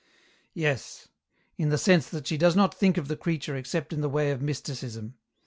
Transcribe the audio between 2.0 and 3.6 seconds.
that she does not think of the creature